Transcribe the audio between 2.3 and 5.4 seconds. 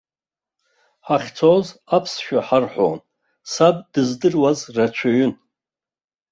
ҳарҳәон, саб дыздыруаз рацәаҩын.